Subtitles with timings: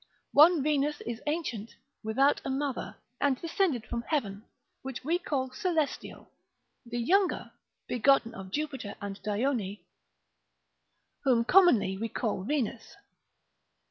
[0.33, 4.43] One Venus is ancient without a mother, and descended from heaven,
[4.81, 6.31] whom we call celestial;
[6.83, 7.51] the younger,
[7.87, 9.77] begotten of Jupiter and Dione,
[11.23, 12.95] whom commonly we call Venus.